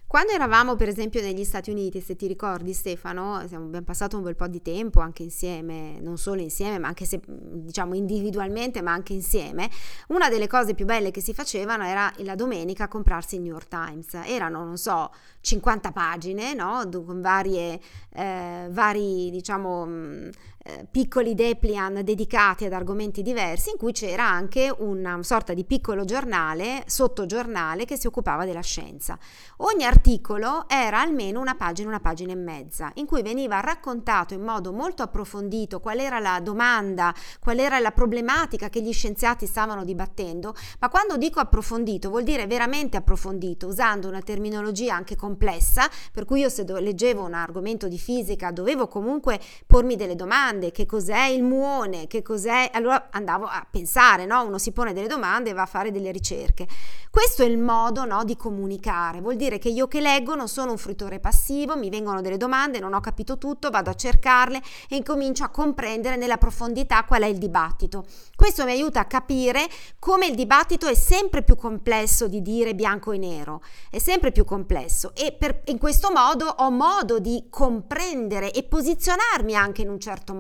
Quando 0.07 0.33
eravamo 0.33 0.75
per 0.75 0.89
esempio 0.89 1.21
negli 1.21 1.45
Stati 1.45 1.71
Uniti, 1.71 2.01
se 2.01 2.17
ti 2.17 2.27
ricordi 2.27 2.73
Stefano, 2.73 3.35
abbiamo 3.35 3.69
passato 3.83 4.17
un 4.17 4.23
bel 4.23 4.37
po' 4.37 4.47
di 4.47 4.63
tempo 4.63 5.01
anche 5.01 5.23
insieme, 5.23 6.01
non 6.01 6.17
solo 6.17 6.41
insieme, 6.41 6.79
ma 6.79 6.89
anche 6.89 7.05
se 7.05 7.21
diciamo 7.27 7.95
individualmente, 7.95 8.81
ma 8.81 8.91
anche 8.91 9.13
insieme, 9.13 9.69
una 10.09 10.31
delle 10.31 10.47
cose 10.47 10.73
più 10.73 10.87
belle 10.87 11.11
che 11.11 11.21
si 11.21 11.35
facevano 11.35 11.85
era 11.85 12.11
la 12.19 12.35
domenica 12.35 12.89
comprarsi 12.89 13.35
il 13.35 13.43
New 13.43 13.53
York 13.53 13.69
Times. 13.69 14.15
Erano, 14.25 14.65
non 14.65 14.79
so, 14.79 15.13
50 15.43 15.93
pagine, 15.93 16.55
no? 16.55 16.89
Con 16.91 17.21
varie, 17.21 17.79
eh, 18.15 18.67
vari, 18.71 19.29
diciamo, 19.31 20.31
eh, 20.69 20.87
piccoli 20.91 21.35
deplian 21.35 22.01
dedicati 22.05 22.67
ad 22.67 22.75
argomenti 22.75 23.23
diversi, 23.23 23.71
in 23.71 23.79
cui 23.79 23.93
c'era 23.93 24.29
anche 24.29 24.71
una 24.77 25.19
sorta 25.23 25.55
di 25.55 25.65
piccolo 25.65 26.05
giornale, 26.05 26.83
sottogiornale, 26.85 27.87
che 27.87 27.97
si 27.97 28.07
occupava 28.07 28.45
della 28.45 28.61
scienza. 28.61 29.19
Ogni 29.59 29.85
articolo 29.85 30.69
era 30.69 31.01
almeno 31.01 31.41
una 31.41 31.55
pagina, 31.55 31.89
una 31.89 32.01
pagina 32.01 32.33
e 32.33 32.37
mezza, 32.37 32.91
in 32.95 33.07
cui 33.07 33.23
veniva 33.23 33.61
raccontato 33.61 34.35
in 34.35 34.43
modo 34.43 34.71
molto 34.71 35.03
approfondito 35.03 35.81
qual 35.81 36.01
era 36.01 36.19
la 36.19 36.39
domanda, 36.41 37.15
qual 37.41 37.59
era 37.59 37.79
la 37.79 37.93
problematica 37.93 38.69
che 38.69 38.83
gli 38.83 38.93
scienziati 38.93 39.47
stavano 39.47 39.85
dibattendo, 39.85 40.55
ma 40.81 40.91
quando 40.91 41.17
dico 41.17 41.41
approfondito 41.41 42.11
vuol 42.11 42.25
dire 42.25 42.47
veramente 42.47 42.99
approfondito, 42.99 43.69
usando 43.69 44.07
una 44.07 44.21
terminologia 44.21 44.95
anche 44.95 45.17
complessa, 45.17 45.89
per 46.13 46.27
cui 46.27 46.41
io 46.41 46.51
se 46.51 46.65
leggevo 46.69 47.25
un 47.25 47.33
argomento 47.33 47.89
di 47.89 47.99
fisica 47.99 48.51
dovevo 48.51 48.87
comunque 48.87 49.41
pormi 49.67 49.97
delle 49.97 50.15
domande, 50.15 50.57
domande, 50.59 50.73
che 50.73 50.85
cos'è 50.85 51.27
il 51.27 51.43
muone, 51.43 52.07
che 52.07 52.23
cos'è... 52.23 52.71
Allora 52.73 53.09
andavo 53.11 53.47
a 53.47 53.65
pensare, 53.71 54.27
no? 54.27 54.45
Uno 54.45 54.59
si 54.59 54.73
pone 54.73 54.93
delle 54.93 55.07
domande 55.07 55.51
e 55.51 55.53
va 55.53 55.63
a 55.63 55.67
fare 55.67 55.91
delle 55.91 56.11
ricerche. 56.11 56.67
Questo 57.11 57.43
è 57.43 57.47
il 57.47 57.59
modo 57.59 58.05
no, 58.05 58.23
di 58.25 58.37
comunicare, 58.37 59.21
vuol 59.21 59.37
dire 59.37 59.59
che 59.59 59.71
io 59.71 59.89
che 59.89 60.01
leggo 60.01 60.35
non 60.35 60.47
sono 60.47 60.73
un 60.73 60.79
fruitore 60.79 61.21
passivo, 61.21 61.77
mi 61.77 61.89
vengono 61.89 62.21
delle 62.21 62.37
domande, 62.37 62.79
non 62.79 62.93
ho 62.93 63.01
capito 63.01 63.39
tutto, 63.39 63.71
vado 63.71 63.91
a 63.91 63.95
cercarle 63.95 64.61
e 64.89 64.97
incomincio 64.97 65.43
a 65.43 65.49
comprendere 65.49 66.17
nella 66.17 66.37
profondità 66.37 67.05
qual 67.05 67.23
è 67.23 67.27
il 67.27 67.39
dibattito. 67.39 68.05
Questo 68.37 68.65
mi 68.65 68.73
aiuta 68.73 69.01
a 69.01 69.07
capire 69.07 69.67
come 69.99 70.27
il 70.27 70.35
dibattito 70.35 70.87
è 70.87 70.95
sempre 70.95 71.43
più 71.43 71.57
complesso 71.57 72.29
di 72.29 72.43
dire 72.43 72.75
bianco 72.75 73.13
e 73.13 73.19
nero, 73.19 73.63
è 73.91 73.99
sempre 73.99 74.31
più 74.31 74.45
complesso 74.45 75.13
e 75.15 75.33
per, 75.33 75.63
in 75.67 75.79
questo 75.79 76.13
modo 76.15 76.45
ho 76.45 76.71
modo 76.71 77.19
di 77.19 77.47
comprendere 77.49 78.53
e 78.53 78.65
posizionarmi 78.65 79.57
anche 79.57 79.83
in 79.83 79.89
un 79.89 79.99
certo 79.99 80.35
modo 80.35 80.38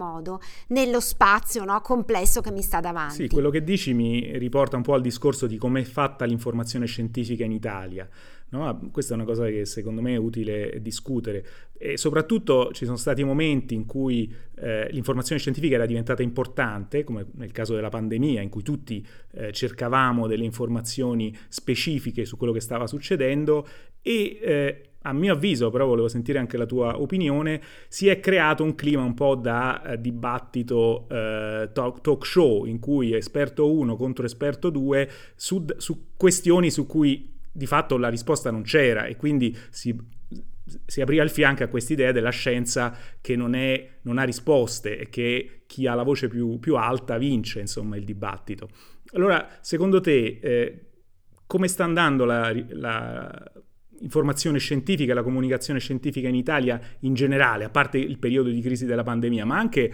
nello 0.68 1.00
spazio 1.00 1.64
no, 1.64 1.80
complesso 1.80 2.40
che 2.40 2.50
mi 2.50 2.62
sta 2.62 2.80
davanti. 2.80 3.22
Sì, 3.22 3.28
quello 3.28 3.50
che 3.50 3.62
dici 3.62 3.94
mi 3.94 4.36
riporta 4.38 4.76
un 4.76 4.82
po' 4.82 4.94
al 4.94 5.02
discorso 5.02 5.46
di 5.46 5.56
come 5.56 5.80
è 5.80 5.84
fatta 5.84 6.24
l'informazione 6.24 6.86
scientifica 6.86 7.44
in 7.44 7.52
Italia. 7.52 8.08
No? 8.50 8.88
Questa 8.90 9.12
è 9.12 9.16
una 9.16 9.26
cosa 9.26 9.44
che 9.46 9.66
secondo 9.66 10.00
me 10.00 10.14
è 10.14 10.16
utile 10.16 10.78
discutere 10.80 11.44
e 11.76 11.98
soprattutto 11.98 12.70
ci 12.72 12.86
sono 12.86 12.96
stati 12.96 13.22
momenti 13.22 13.74
in 13.74 13.84
cui 13.84 14.32
eh, 14.56 14.88
l'informazione 14.90 15.38
scientifica 15.38 15.74
era 15.74 15.84
diventata 15.84 16.22
importante, 16.22 17.04
come 17.04 17.26
nel 17.34 17.52
caso 17.52 17.74
della 17.74 17.90
pandemia, 17.90 18.40
in 18.40 18.48
cui 18.48 18.62
tutti 18.62 19.06
eh, 19.32 19.52
cercavamo 19.52 20.26
delle 20.26 20.44
informazioni 20.44 21.36
specifiche 21.48 22.24
su 22.24 22.38
quello 22.38 22.54
che 22.54 22.60
stava 22.60 22.86
succedendo 22.86 23.66
e 24.00 24.38
eh, 24.40 24.82
a 25.08 25.12
mio 25.12 25.32
avviso, 25.32 25.70
però 25.70 25.86
volevo 25.86 26.08
sentire 26.08 26.38
anche 26.38 26.56
la 26.56 26.66
tua 26.66 27.00
opinione, 27.00 27.60
si 27.88 28.08
è 28.08 28.20
creato 28.20 28.62
un 28.62 28.74
clima 28.74 29.02
un 29.02 29.14
po' 29.14 29.34
da 29.34 29.82
eh, 29.82 30.00
dibattito 30.00 31.08
eh, 31.08 31.70
talk, 31.72 32.00
talk, 32.02 32.26
show 32.26 32.64
in 32.66 32.78
cui 32.78 33.14
esperto 33.14 33.72
1 33.72 33.96
contro 33.96 34.26
esperto 34.26 34.70
2 34.70 35.10
su, 35.34 35.64
su 35.76 36.10
questioni 36.16 36.70
su 36.70 36.86
cui 36.86 37.36
di 37.50 37.66
fatto 37.66 37.96
la 37.96 38.08
risposta 38.08 38.50
non 38.50 38.62
c'era 38.62 39.06
e 39.06 39.16
quindi 39.16 39.56
si, 39.70 39.96
si 40.84 41.00
apriva 41.00 41.22
il 41.22 41.30
fianco 41.30 41.64
a 41.64 41.68
questa 41.68 41.94
idea 41.94 42.12
della 42.12 42.30
scienza 42.30 42.94
che 43.20 43.34
non, 43.34 43.54
è, 43.54 43.98
non, 44.02 44.18
ha 44.18 44.24
risposte 44.24 44.98
e 44.98 45.08
che 45.08 45.62
chi 45.66 45.86
ha 45.86 45.94
la 45.94 46.02
voce 46.02 46.28
più, 46.28 46.58
più 46.58 46.76
alta 46.76 47.16
vince 47.16 47.60
insomma, 47.60 47.96
il 47.96 48.04
dibattito. 48.04 48.68
Allora, 49.12 49.48
secondo 49.62 50.00
te, 50.00 50.38
eh, 50.40 50.84
come 51.46 51.66
sta 51.66 51.84
andando 51.84 52.26
la, 52.26 52.54
la 52.68 53.52
informazione 54.00 54.58
scientifica, 54.58 55.14
la 55.14 55.22
comunicazione 55.22 55.80
scientifica 55.80 56.28
in 56.28 56.34
Italia 56.34 56.80
in 57.00 57.14
generale, 57.14 57.64
a 57.64 57.70
parte 57.70 57.98
il 57.98 58.18
periodo 58.18 58.50
di 58.50 58.60
crisi 58.60 58.86
della 58.86 59.02
pandemia, 59.02 59.44
ma 59.44 59.58
anche 59.58 59.92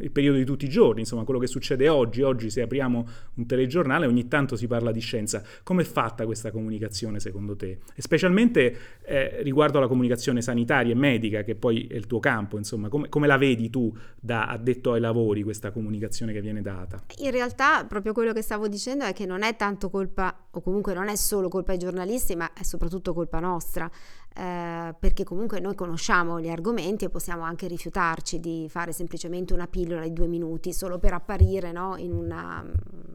il 0.00 0.10
periodo 0.10 0.38
di 0.38 0.44
tutti 0.44 0.64
i 0.64 0.68
giorni, 0.68 1.00
insomma 1.00 1.24
quello 1.24 1.40
che 1.40 1.46
succede 1.46 1.88
oggi. 1.88 2.22
Oggi 2.22 2.50
se 2.50 2.62
apriamo 2.62 3.08
un 3.34 3.46
telegiornale 3.46 4.06
ogni 4.06 4.28
tanto 4.28 4.56
si 4.56 4.66
parla 4.66 4.92
di 4.92 5.00
scienza. 5.00 5.42
Come 5.62 5.82
è 5.82 5.84
fatta 5.84 6.24
questa 6.24 6.50
comunicazione 6.50 7.20
secondo 7.20 7.56
te? 7.56 7.78
E 7.94 8.02
specialmente 8.02 8.76
eh, 9.04 9.42
riguardo 9.42 9.78
alla 9.78 9.88
comunicazione 9.88 10.42
sanitaria 10.42 10.92
e 10.92 10.96
medica, 10.96 11.42
che 11.42 11.54
poi 11.54 11.86
è 11.86 11.94
il 11.94 12.06
tuo 12.06 12.18
campo, 12.18 12.56
insomma, 12.56 12.88
come, 12.88 13.08
come, 13.08 13.26
la 13.26 13.36
vedi 13.36 13.70
tu 13.70 13.94
da 14.20 14.46
addetto 14.46 14.92
ai 14.92 15.00
lavori 15.00 15.42
questa 15.42 15.70
comunicazione 15.70 16.32
che 16.32 16.40
viene 16.40 16.62
data? 16.62 17.02
In 17.18 17.30
realtà 17.30 17.84
proprio 17.84 18.12
quello 18.12 18.32
che 18.32 18.42
stavo 18.42 18.68
dicendo 18.68 19.04
è 19.04 19.12
che 19.12 19.26
non 19.26 19.42
è 19.42 19.56
tanto 19.56 19.90
colpa, 19.90 20.48
o 20.50 20.60
comunque 20.60 20.94
non 20.94 21.08
è 21.08 21.16
solo 21.16 21.48
colpa 21.48 21.72
dei 21.72 21.80
giornalisti, 21.80 22.36
ma 22.36 22.52
è 22.52 22.62
soprattutto 22.62 23.12
colpa 23.14 23.40
nostra 23.40 23.90
eh, 24.34 24.94
perché 24.98 25.24
comunque 25.24 25.60
noi 25.60 25.74
conosciamo 25.74 26.40
gli 26.40 26.48
argomenti 26.48 27.04
e 27.04 27.10
possiamo 27.10 27.42
anche 27.42 27.66
rifiutarci 27.66 28.40
di 28.40 28.66
fare 28.68 28.92
semplicemente 28.92 29.52
una 29.52 29.66
pillola 29.66 30.02
di 30.02 30.12
due 30.12 30.26
minuti 30.26 30.72
solo 30.72 30.98
per 30.98 31.12
apparire 31.12 31.72
no, 31.72 31.96
in, 31.96 32.12
una, 32.12 32.64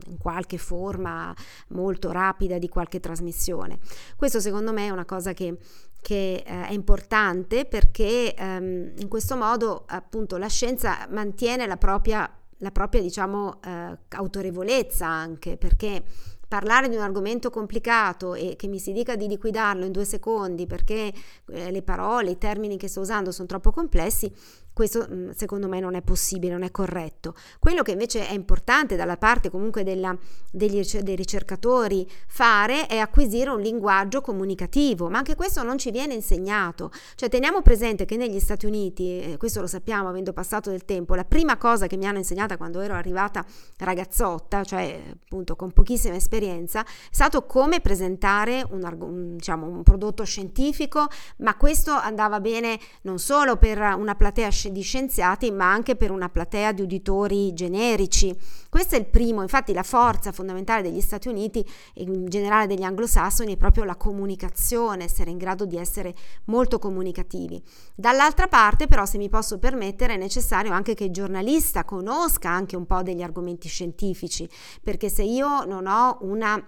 in 0.08 0.18
qualche 0.18 0.58
forma 0.58 1.34
molto 1.70 2.12
rapida 2.12 2.58
di 2.58 2.70
qualche 2.70 3.00
trasmissione. 3.00 3.80
Questo 4.16 4.40
secondo 4.40 4.74
me 4.74 4.88
è 4.88 4.90
una 4.90 5.06
cosa 5.06 5.34
che 5.34 5.58
che 6.00 6.44
eh, 6.46 6.68
è 6.68 6.72
importante 6.72 7.66
perché 7.66 8.34
ehm, 8.34 8.94
in 8.98 9.08
questo 9.10 9.36
modo 9.36 9.84
appunto 9.88 10.38
la 10.38 10.48
scienza 10.48 11.06
mantiene 11.10 11.66
la 11.68 11.76
propria, 11.76 12.32
la 12.60 12.72
propria 12.72 13.02
diciamo 13.02 13.60
eh, 13.62 13.98
autorevolezza 14.10 15.06
anche 15.06 15.58
perché 15.58 16.04
parlare 16.48 16.90
di 16.90 16.96
un 16.96 17.02
argomento 17.02 17.50
complicato 17.50 18.34
e 18.34 18.56
che 18.56 18.68
mi 18.68 18.80
si 18.80 18.94
dica 18.94 19.16
di 19.16 19.28
liquidarlo 19.28 19.86
in 19.86 19.92
due 19.92 20.06
secondi 20.06 20.66
perché 20.66 21.14
eh, 21.52 21.72
le 21.72 21.82
parole, 21.82 22.32
i 22.32 22.38
termini 22.38 22.78
che 22.78 22.88
sto 22.88 23.02
usando 23.02 23.32
sono 23.32 23.48
troppo 23.48 23.72
complessi, 23.72 24.32
questo 24.78 25.08
mm, 25.12 25.32
secondo 25.32 25.68
me 25.68 25.80
non 25.80 25.96
è 25.96 26.04
possibile, 26.04 26.54
non 26.54 26.62
è 26.62 26.70
corretto. 26.70 27.34
Quello 27.58 27.82
che 27.82 27.94
invece 27.94 28.28
è 28.28 28.34
importante 28.34 28.96
dalla 28.96 29.18
parte 29.18 29.50
comunque 29.50 29.82
della, 29.82 30.16
degli, 30.52 30.86
dei 31.02 31.16
ricercatori 31.16 32.08
fare 32.28 32.86
è 32.86 32.98
acquisire 32.98 33.50
un 33.50 33.60
linguaggio 33.60 34.22
comunicativo, 34.22 35.10
ma 35.10 35.18
anche 35.18 35.34
questo 35.34 35.64
non 35.64 35.80
ci 35.80 35.90
viene 35.90 36.14
insegnato. 36.14 36.92
Cioè 37.16 37.28
teniamo 37.28 37.64
presente 37.64 38.06
che 38.06 38.18
negli 38.18 38.40
Stati 38.40 38.68
Uniti, 38.68 39.20
eh, 39.20 39.38
questo 39.38 39.62
lo 39.62 39.66
sappiamo 39.66 40.10
avendo 40.10 40.32
passato 40.32 40.70
del 40.70 40.86
tempo, 40.86 41.16
la 41.16 41.26
prima 41.26 41.58
cosa 41.58 41.88
che 41.88 41.98
mi 41.98 42.06
hanno 42.06 42.20
insegnata 42.20 42.56
quando 42.56 42.80
ero 42.80 42.94
arrivata 42.94 43.44
ragazzotta, 43.78 44.64
cioè 44.64 45.02
appunto 45.24 45.56
con 45.56 45.72
pochissima 45.72 46.14
esperienza, 46.14 46.86
è 46.86 46.88
stato 47.10 47.48
come 47.48 47.82
presentare 47.82 48.64
un, 48.70 48.84
un, 49.00 49.38
diciamo, 49.38 49.66
un 49.66 49.82
prodotto 49.82 50.24
scientifico, 50.24 51.08
ma 51.38 51.56
questo 51.56 51.94
andava 51.94 52.40
bene 52.40 52.78
non 53.02 53.18
solo 53.18 53.56
per 53.56 53.80
una 53.80 54.14
platea 54.14 54.50
scientifica, 54.50 54.66
di 54.72 54.82
scienziati, 54.82 55.52
ma 55.52 55.72
anche 55.72 55.96
per 55.96 56.12
una 56.12 56.30
platea 56.30 56.72
di 56.72 56.82
uditori 56.82 57.54
generici. 57.54 58.36
Questo 58.70 58.96
è 58.96 59.00
il 59.00 59.06
primo, 59.06 59.42
infatti 59.42 59.74
la 59.74 59.84
forza 59.84 60.32
fondamentale 60.32 60.82
degli 60.82 61.02
Stati 61.02 61.28
Uniti 61.28 61.66
e 61.94 62.04
in 62.04 62.28
generale 62.28 62.68
degli 62.68 62.84
anglosassoni 62.84 63.54
è 63.54 63.58
proprio 63.58 63.84
la 63.84 63.96
comunicazione, 63.96 65.04
essere 65.04 65.32
in 65.32 65.38
grado 65.38 65.66
di 65.66 65.78
essere 65.78 66.14
molto 66.46 66.80
comunicativi. 66.80 67.62
Dall'altra 67.96 68.48
parte 68.48 68.88
però, 68.88 69.06
se 69.06 69.18
mi 69.18 69.30
posso 69.30 69.58
permettere, 69.60 70.14
è 70.14 70.18
necessario 70.18 70.72
anche 70.72 70.94
che 70.94 71.06
il 71.06 71.12
giornalista 71.12 71.86
conosca 71.86 72.50
anche 72.50 72.76
un 72.76 72.86
po' 72.86 73.02
degli 73.04 73.22
argomenti 73.22 73.68
scientifici, 73.68 74.50
perché 74.84 75.10
se 75.10 75.24
io 75.24 75.64
non 75.66 75.88
ho 75.88 76.18
una 76.22 76.64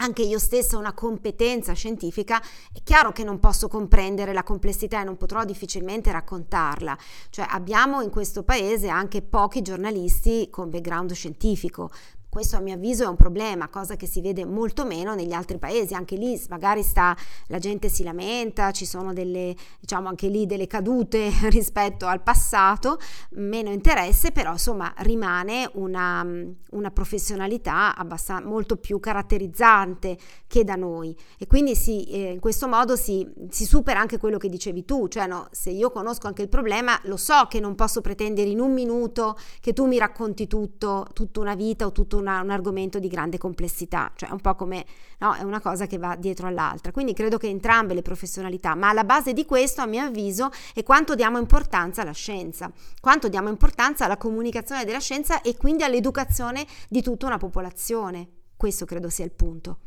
anche 0.00 0.22
io 0.22 0.38
stessa 0.38 0.76
una 0.76 0.92
competenza 0.92 1.72
scientifica, 1.72 2.40
è 2.72 2.82
chiaro 2.82 3.12
che 3.12 3.24
non 3.24 3.40
posso 3.40 3.68
comprendere 3.68 4.32
la 4.32 4.42
complessità 4.42 5.00
e 5.00 5.04
non 5.04 5.16
potrò 5.16 5.44
difficilmente 5.44 6.12
raccontarla. 6.12 6.96
Cioè 7.30 7.46
abbiamo 7.48 8.00
in 8.00 8.10
questo 8.10 8.42
paese 8.42 8.88
anche 8.88 9.22
pochi 9.22 9.62
giornalisti 9.62 10.48
con 10.50 10.70
background 10.70 11.12
scientifico, 11.12 11.90
questo 12.38 12.54
a 12.54 12.60
mio 12.60 12.74
avviso 12.74 13.02
è 13.02 13.08
un 13.08 13.16
problema, 13.16 13.66
cosa 13.66 13.96
che 13.96 14.06
si 14.06 14.20
vede 14.20 14.44
molto 14.44 14.84
meno 14.84 15.16
negli 15.16 15.32
altri 15.32 15.58
paesi, 15.58 15.94
anche 15.94 16.14
lì 16.14 16.40
magari 16.50 16.84
sta, 16.84 17.16
la 17.48 17.58
gente 17.58 17.88
si 17.88 18.04
lamenta, 18.04 18.70
ci 18.70 18.86
sono 18.86 19.12
delle, 19.12 19.56
diciamo 19.80 20.06
anche 20.06 20.28
lì 20.28 20.46
delle 20.46 20.68
cadute 20.68 21.32
rispetto 21.50 22.06
al 22.06 22.22
passato, 22.22 23.00
meno 23.30 23.72
interesse, 23.72 24.30
però 24.30 24.52
insomma 24.52 24.94
rimane 24.98 25.68
una, 25.72 26.24
una 26.70 26.90
professionalità 26.92 27.96
abbastanza, 27.96 28.46
molto 28.46 28.76
più 28.76 29.00
caratterizzante 29.00 30.16
che 30.46 30.62
da 30.62 30.76
noi. 30.76 31.16
E 31.38 31.48
quindi 31.48 31.74
si, 31.74 32.04
eh, 32.04 32.30
in 32.30 32.38
questo 32.38 32.68
modo 32.68 32.94
si, 32.94 33.28
si, 33.50 33.64
supera 33.64 33.98
anche 33.98 34.18
quello 34.18 34.38
che 34.38 34.48
dicevi 34.48 34.84
tu, 34.84 35.08
cioè 35.08 35.26
no, 35.26 35.48
se 35.50 35.70
io 35.70 35.90
conosco 35.90 36.28
anche 36.28 36.42
il 36.42 36.48
problema 36.48 36.96
lo 37.06 37.16
so 37.16 37.46
che 37.48 37.58
non 37.58 37.74
posso 37.74 38.00
pretendere 38.00 38.48
in 38.48 38.60
un 38.60 38.72
minuto 38.72 39.36
che 39.58 39.72
tu 39.72 39.86
mi 39.86 39.98
racconti 39.98 40.46
tutto, 40.46 41.04
tutta 41.12 41.40
una 41.40 41.56
vita 41.56 41.84
o 41.84 41.90
tutto 41.90 42.16
una, 42.16 42.27
un 42.40 42.50
argomento 42.50 42.98
di 42.98 43.08
grande 43.08 43.38
complessità, 43.38 44.12
cioè 44.14 44.30
un 44.30 44.40
po' 44.40 44.54
come 44.54 44.84
no, 45.18 45.34
è 45.34 45.42
una 45.42 45.60
cosa 45.60 45.86
che 45.86 45.98
va 45.98 46.16
dietro 46.16 46.46
all'altra. 46.46 46.92
Quindi 46.92 47.12
credo 47.14 47.38
che 47.38 47.48
entrambe 47.48 47.94
le 47.94 48.02
professionalità, 48.02 48.74
ma 48.74 48.90
alla 48.90 49.04
base 49.04 49.32
di 49.32 49.44
questo, 49.44 49.80
a 49.80 49.86
mio 49.86 50.04
avviso, 50.04 50.50
è 50.74 50.82
quanto 50.82 51.14
diamo 51.14 51.38
importanza 51.38 52.02
alla 52.02 52.12
scienza, 52.12 52.70
quanto 53.00 53.28
diamo 53.28 53.48
importanza 53.48 54.04
alla 54.04 54.16
comunicazione 54.16 54.84
della 54.84 55.00
scienza 55.00 55.40
e 55.42 55.56
quindi 55.56 55.82
all'educazione 55.82 56.66
di 56.88 57.02
tutta 57.02 57.26
una 57.26 57.38
popolazione. 57.38 58.28
Questo 58.56 58.84
credo 58.84 59.08
sia 59.08 59.24
il 59.24 59.32
punto. 59.32 59.78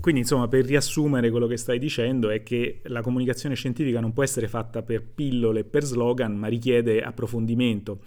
Quindi, 0.00 0.20
insomma, 0.22 0.48
per 0.48 0.64
riassumere 0.64 1.30
quello 1.30 1.46
che 1.46 1.58
stai 1.58 1.78
dicendo 1.78 2.30
è 2.30 2.42
che 2.42 2.80
la 2.84 3.02
comunicazione 3.02 3.54
scientifica 3.54 4.00
non 4.00 4.14
può 4.14 4.22
essere 4.22 4.48
fatta 4.48 4.82
per 4.82 5.04
pillole, 5.04 5.64
per 5.64 5.84
slogan, 5.84 6.34
ma 6.36 6.46
richiede 6.48 7.02
approfondimento. 7.02 8.00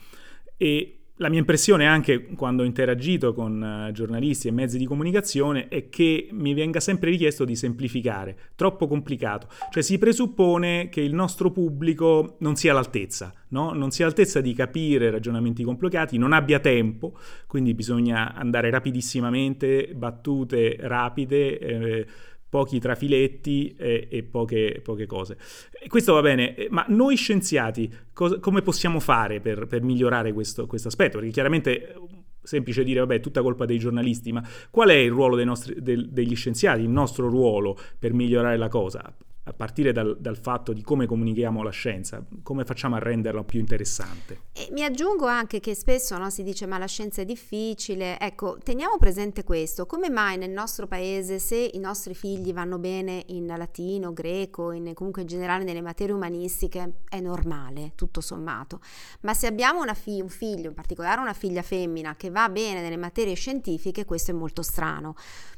E 0.57 1.02
la 1.17 1.29
mia 1.29 1.39
impressione 1.39 1.85
anche 1.85 2.25
quando 2.35 2.63
ho 2.63 2.65
interagito 2.65 3.33
con 3.33 3.61
uh, 3.61 3.91
giornalisti 3.91 4.47
e 4.47 4.51
mezzi 4.51 4.79
di 4.79 4.85
comunicazione 4.85 5.67
è 5.67 5.89
che 5.89 6.27
mi 6.31 6.53
venga 6.55 6.79
sempre 6.79 7.11
richiesto 7.11 7.45
di 7.45 7.55
semplificare, 7.55 8.35
troppo 8.55 8.87
complicato, 8.87 9.47
cioè 9.71 9.83
si 9.83 9.99
presuppone 9.99 10.89
che 10.89 11.01
il 11.01 11.13
nostro 11.13 11.51
pubblico 11.51 12.37
non 12.39 12.55
sia 12.55 12.71
all'altezza, 12.71 13.31
no? 13.49 13.73
non 13.73 13.91
sia 13.91 14.05
all'altezza 14.05 14.41
di 14.41 14.53
capire 14.53 15.11
ragionamenti 15.11 15.63
complicati, 15.63 16.17
non 16.17 16.33
abbia 16.33 16.59
tempo, 16.59 17.15
quindi 17.45 17.75
bisogna 17.75 18.33
andare 18.33 18.71
rapidissimamente, 18.71 19.91
battute 19.93 20.77
rapide. 20.79 21.59
Eh, 21.59 22.07
pochi 22.53 22.77
trafiletti 22.77 23.73
e, 23.75 24.07
e 24.11 24.21
poche, 24.21 24.79
poche, 24.83 25.07
cose. 25.07 25.39
E 25.71 25.87
questo 25.87 26.13
va 26.13 26.21
bene, 26.21 26.53
eh, 26.53 26.67
ma 26.69 26.85
noi 26.89 27.15
scienziati 27.15 27.91
cosa, 28.13 28.37
come 28.37 28.61
possiamo 28.61 28.99
fare 28.99 29.39
per, 29.39 29.65
per 29.65 29.81
migliorare 29.81 30.33
questo, 30.33 30.67
aspetto? 30.87 31.17
Perché 31.17 31.33
chiaramente 31.33 31.81
è 31.81 31.95
semplice 32.43 32.83
dire, 32.83 32.99
vabbè, 32.99 33.15
è 33.15 33.19
tutta 33.21 33.41
colpa 33.41 33.65
dei 33.65 33.79
giornalisti, 33.79 34.31
ma 34.31 34.47
qual 34.69 34.89
è 34.89 34.93
il 34.93 35.09
ruolo 35.09 35.35
nostri, 35.43 35.81
del, 35.81 36.09
degli 36.11 36.35
scienziati, 36.35 36.81
il 36.81 36.89
nostro 36.89 37.27
ruolo 37.27 37.75
per 37.97 38.13
migliorare 38.13 38.57
la 38.57 38.67
cosa? 38.67 39.11
A 39.45 39.53
partire 39.53 39.91
dal, 39.91 40.17
dal, 40.19 40.37
fatto 40.37 40.71
di 40.71 40.81
come 40.81 41.05
comunichiamo 41.05 41.63
la 41.63 41.69
scienza, 41.69 42.23
come 42.43 42.63
facciamo 42.63 42.95
a 42.95 42.99
renderla 42.99 43.43
più 43.43 43.59
interessante. 43.59 44.43
E 44.53 44.69
mi 44.71 44.83
aggiungo 44.83 45.25
anche 45.25 45.59
che 45.59 45.75
spesso 45.75 46.17
no, 46.17 46.29
si 46.29 46.43
dice 46.43 46.65
ma 46.65 46.77
la 46.77 46.87
scienza 46.87 47.21
è 47.21 47.25
difficile, 47.25 48.17
ecco, 48.19 48.57
teniamo 48.63 48.97
presente 48.97 49.43
questo, 49.43 49.85
come 49.85 50.09
mai 50.09 50.37
nel 50.37 50.51
nostro 50.51 50.87
paese 50.87 51.39
se 51.39 51.57
i 51.73 51.79
nostri 51.79 52.15
figli 52.15 52.53
vanno 52.53 52.77
bene 52.77 53.23
in 53.27 53.47
latino, 53.47 54.13
greco, 54.13 54.71
in, 54.71 54.93
comunque 54.93 55.23
in 55.23 55.27
generale 55.27 55.65
nelle 55.65 55.81
materie 55.81 56.13
umanistiche 56.13 57.01
è 57.09 57.19
normale, 57.19 57.91
tutto 57.95 58.21
sommato, 58.21 58.79
ma 59.21 59.33
se 59.33 59.47
abbiamo 59.47 59.83
fi- 59.93 60.21
un 60.21 60.29
figlio, 60.29 60.69
in 60.69 60.73
particolare 60.73 61.19
una 61.19 61.33
figlia 61.33 61.61
femmina, 61.61 62.15
che 62.15 62.29
va 62.29 62.47
bene 62.47 62.81
nelle 62.81 62.97
materie 62.97 63.33
scientifiche, 63.33 64.05
questo 64.05 64.31
è 64.31 64.33
molto 64.33 64.61
strano. 64.61 65.15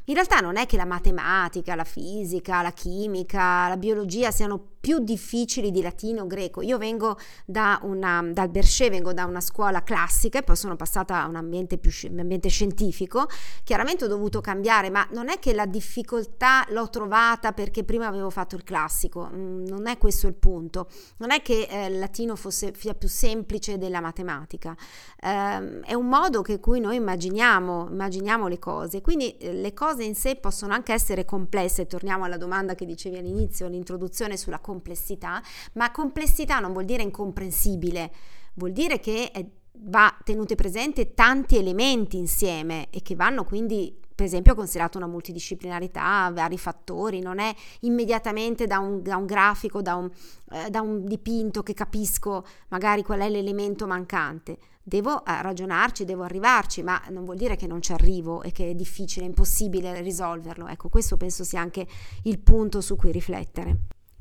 In 0.07 0.13
realtà 0.13 0.39
non 0.39 0.55
è 0.57 0.67
che 0.67 0.77
la 0.77 0.85
matematica, 0.85 1.73
la 1.73 1.83
fisica, 1.83 2.61
la 2.61 2.71
chimica, 2.71 3.67
la 3.67 3.74
biologia 3.77 4.31
siano 4.31 4.73
più 4.85 4.99
difficili 4.99 5.71
di 5.71 5.81
latino 5.81 6.27
greco. 6.27 6.61
Io 6.61 6.77
vengo 6.77 7.17
da 7.43 7.79
una, 7.81 8.21
dal 8.31 8.49
Berchet, 8.49 8.91
vengo 8.91 9.13
da 9.13 9.25
una 9.25 9.41
scuola 9.41 9.81
classica 9.81 10.37
e 10.37 10.43
poi 10.43 10.55
sono 10.55 10.75
passata 10.75 11.23
a 11.23 11.27
un 11.27 11.35
ambiente, 11.35 11.79
più, 11.79 11.91
un 12.11 12.19
ambiente 12.19 12.49
scientifico. 12.49 13.27
Chiaramente 13.63 14.05
ho 14.05 14.07
dovuto 14.07 14.41
cambiare, 14.41 14.91
ma 14.91 15.07
non 15.11 15.29
è 15.29 15.39
che 15.39 15.55
la 15.55 15.65
difficoltà 15.65 16.65
l'ho 16.69 16.87
trovata 16.91 17.51
perché 17.51 17.83
prima 17.83 18.05
avevo 18.05 18.29
fatto 18.29 18.55
il 18.55 18.63
classico, 18.63 19.27
mm, 19.33 19.65
non 19.65 19.87
è 19.87 19.97
questo 19.97 20.27
il 20.27 20.35
punto. 20.35 20.87
Non 21.17 21.31
è 21.31 21.41
che 21.41 21.67
eh, 21.67 21.87
il 21.87 21.97
latino 21.97 22.35
fosse 22.35 22.71
sia 22.77 22.93
più 22.93 23.09
semplice 23.09 23.79
della 23.79 24.01
matematica, 24.01 24.77
eh, 25.19 25.79
è 25.79 25.95
un 25.95 26.07
modo 26.07 26.43
che 26.43 26.59
cui 26.59 26.79
noi 26.79 26.97
immaginiamo, 26.97 27.87
immaginiamo 27.89 28.47
le 28.47 28.59
cose. 28.59 29.01
Quindi 29.01 29.35
eh, 29.37 29.51
le 29.51 29.73
cose 29.73 30.03
in 30.03 30.13
sé 30.13 30.35
possono 30.35 30.73
anche 30.73 30.93
essere 30.93 31.25
complesse. 31.25 31.87
Torniamo 31.87 32.25
alla 32.25 32.37
domanda 32.37 32.75
che 32.75 32.85
dicevi 32.85 33.17
all'inizio, 33.17 33.64
l'introduzione 33.67 34.37
sulla 34.37 34.59
complessità 34.59 34.83
complessità, 34.85 35.41
ma 35.73 35.91
complessità 35.91 36.59
non 36.59 36.73
vuol 36.73 36.85
dire 36.85 37.03
incomprensibile, 37.03 38.11
vuol 38.55 38.71
dire 38.71 38.99
che 38.99 39.31
è, 39.31 39.45
va 39.79 40.15
tenute 40.23 40.55
presente 40.55 41.13
tanti 41.13 41.57
elementi 41.57 42.17
insieme 42.17 42.87
e 42.89 43.01
che 43.01 43.15
vanno 43.15 43.43
quindi 43.43 43.99
per 44.15 44.25
esempio 44.25 44.55
considerato 44.55 44.97
una 44.97 45.07
multidisciplinarità, 45.07 46.31
vari 46.33 46.57
fattori, 46.57 47.19
non 47.19 47.39
è 47.39 47.53
immediatamente 47.81 48.65
da 48.65 48.79
un, 48.79 49.01
da 49.01 49.17
un 49.17 49.25
grafico, 49.25 49.81
da 49.81 49.95
un, 49.95 50.09
eh, 50.51 50.69
da 50.69 50.79
un, 50.79 51.03
dipinto 51.03 51.63
che 51.63 51.73
capisco 51.73 52.45
magari 52.69 53.03
qual 53.03 53.19
è 53.19 53.29
l'elemento 53.29 53.85
mancante. 53.85 54.57
Devo 54.87 55.25
eh, 55.25 55.41
ragionarci, 55.41 56.05
devo 56.05 56.21
arrivarci, 56.21 56.83
ma 56.83 57.01
non 57.09 57.25
vuol 57.25 57.37
dire 57.37 57.55
che 57.55 57.65
non 57.65 57.81
ci 57.81 57.91
arrivo 57.91 58.43
e 58.43 58.51
che 58.51 58.69
è 58.69 58.75
difficile, 58.75 59.25
impossibile 59.25 59.99
risolverlo. 60.01 60.67
Ecco, 60.67 60.89
questo 60.89 61.17
penso 61.17 61.43
sia 61.43 61.59
anche 61.59 61.87
il 62.25 62.37
punto 62.37 62.81
su 62.81 62.95
cui 62.95 63.11
riflettere. 63.11 63.77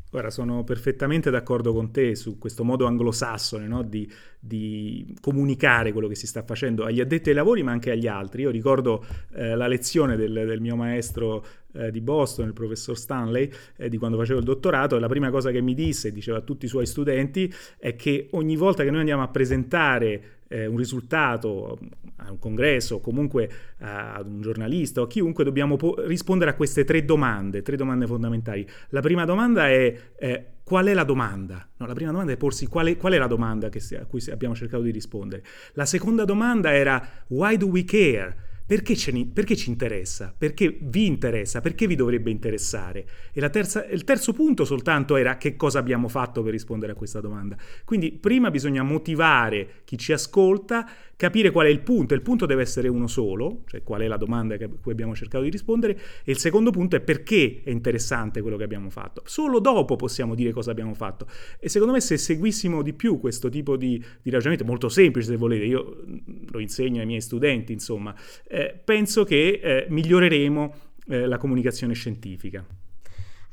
Guarda, 0.08 0.30
sono 0.30 0.64
perfettamente 0.64 1.28
d'accordo 1.28 1.74
con 1.74 1.90
te 1.90 2.14
su 2.14 2.38
questo 2.38 2.64
modo 2.64 2.86
anglosassone 2.86 3.66
no? 3.66 3.82
di, 3.82 4.10
di, 4.38 5.14
comunicare 5.20 5.92
quello 5.92 6.08
che 6.08 6.14
si 6.14 6.26
sta 6.26 6.44
facendo 6.44 6.84
agli 6.84 7.00
addetti 7.00 7.28
ai 7.28 7.34
lavori, 7.34 7.62
ma 7.62 7.72
anche 7.72 7.90
agli 7.90 8.06
altri. 8.06 8.42
Io 8.42 8.50
ricordo 8.50 9.04
eh, 9.34 9.54
la 9.54 9.66
lezione 9.66 10.16
del, 10.16 10.32
del 10.32 10.60
mio 10.62 10.76
maestro 10.76 11.44
eh, 11.72 11.90
di 11.90 12.00
Boston, 12.00 12.46
il 12.46 12.52
professor 12.54 12.96
Stanley, 12.96 13.50
eh, 13.76 13.90
di 13.90 13.98
quando 13.98 14.16
facevo 14.16 14.38
il 14.38 14.44
dottorato, 14.44 14.96
e 14.96 15.00
la 15.00 15.08
prima 15.08 15.30
cosa 15.30 15.50
che 15.50 15.60
mi 15.60 15.74
disse, 15.74 16.10
diceva 16.10 16.38
a 16.38 16.42
tutti 16.42 16.64
i 16.64 16.68
suoi 16.68 16.86
studenti, 16.86 17.52
è 17.76 17.96
che 17.96 18.28
ogni 18.30 18.56
volta 18.56 18.82
che 18.82 18.90
noi 18.90 19.00
andiamo 19.00 19.22
a 19.24 19.28
presentare 19.28 20.42
eh, 20.54 20.66
un 20.66 20.76
risultato 20.76 21.76
a 22.16 22.30
un 22.30 22.38
congresso 22.38 22.96
o 22.96 23.00
comunque 23.00 23.50
ad 23.78 24.26
un 24.26 24.40
giornalista 24.40 25.00
o 25.00 25.04
a 25.04 25.06
chiunque, 25.08 25.42
dobbiamo 25.42 25.74
po- 25.76 25.96
rispondere 26.06 26.52
a 26.52 26.54
queste 26.54 26.84
tre 26.84 27.04
domande, 27.04 27.62
tre 27.62 27.76
domande 27.76 28.06
fondamentali. 28.06 28.66
La 28.90 29.00
prima 29.00 29.24
domanda 29.24 29.68
è 29.68 29.94
eh, 30.16 30.46
qual 30.62 30.86
è 30.86 30.94
la 30.94 31.02
domanda? 31.02 31.68
No, 31.76 31.86
la 31.86 31.94
prima 31.94 32.12
domanda 32.12 32.32
è 32.32 32.36
porsi 32.36 32.66
qual 32.66 32.86
è, 32.86 32.96
qual 32.96 33.14
è 33.14 33.18
la 33.18 33.26
domanda 33.26 33.68
si, 33.76 33.96
a 33.96 34.06
cui 34.06 34.22
abbiamo 34.30 34.54
cercato 34.54 34.82
di 34.82 34.92
rispondere. 34.92 35.42
La 35.72 35.86
seconda 35.86 36.24
domanda 36.24 36.72
era 36.72 37.04
why 37.28 37.56
do 37.56 37.66
we 37.66 37.84
care? 37.84 38.52
Perché, 38.66 38.94
perché, 39.32 39.56
ci 39.56 39.68
interessa? 39.68 40.34
Perché 40.36 40.78
vi 40.80 41.04
interessa? 41.04 41.60
Perché 41.60 41.86
vi 41.86 41.96
dovrebbe 41.96 42.30
interessare? 42.30 43.06
E 43.32 43.50
terza, 43.50 43.84
il 43.84 44.04
terzo 44.04 44.32
punto 44.32 44.64
soltanto 44.64 45.16
era 45.16 45.36
che 45.36 45.54
cosa 45.54 45.78
abbiamo 45.78 46.08
fatto 46.08 46.42
per 46.42 46.52
rispondere 46.52 46.92
a 46.92 46.94
questa 46.94 47.20
domanda. 47.20 47.56
Quindi 47.84 48.12
prima 48.12 48.50
bisogna 48.50 48.82
motivare 48.82 49.82
chi 49.84 49.98
ci 49.98 50.12
ascolta 50.12 50.88
capire 51.16 51.50
qual 51.50 51.66
è 51.66 51.70
il 51.70 51.80
punto. 51.80 52.14
Il 52.14 52.22
punto 52.22 52.46
deve 52.46 52.62
essere 52.62 52.88
uno 52.88 53.06
solo, 53.06 53.62
cioè 53.66 53.82
qual 53.82 54.02
è 54.02 54.06
la 54.06 54.16
domanda 54.16 54.54
a 54.54 54.58
cui 54.80 54.92
abbiamo 54.92 55.14
cercato 55.14 55.44
di 55.44 55.50
rispondere, 55.50 55.98
e 56.24 56.32
il 56.32 56.38
secondo 56.38 56.70
punto 56.70 56.96
è 56.96 57.00
perché 57.00 57.62
è 57.64 57.70
interessante 57.70 58.40
quello 58.40 58.56
che 58.56 58.64
abbiamo 58.64 58.90
fatto. 58.90 59.22
Solo 59.24 59.60
dopo 59.60 59.96
possiamo 59.96 60.34
dire 60.34 60.52
cosa 60.52 60.70
abbiamo 60.70 60.94
fatto. 60.94 61.26
E 61.58 61.68
secondo 61.68 61.92
me 61.92 62.00
se 62.00 62.16
seguissimo 62.16 62.82
di 62.82 62.92
più 62.92 63.18
questo 63.18 63.48
tipo 63.48 63.76
di, 63.76 64.02
di 64.22 64.30
ragionamento, 64.30 64.64
molto 64.64 64.88
semplice 64.88 65.28
se 65.28 65.36
volete, 65.36 65.64
io 65.64 66.04
lo 66.50 66.58
insegno 66.58 67.00
ai 67.00 67.06
miei 67.06 67.20
studenti, 67.20 67.72
insomma, 67.72 68.14
eh, 68.48 68.78
penso 68.84 69.24
che 69.24 69.60
eh, 69.62 69.86
miglioreremo 69.88 70.74
eh, 71.08 71.26
la 71.26 71.38
comunicazione 71.38 71.94
scientifica. 71.94 72.64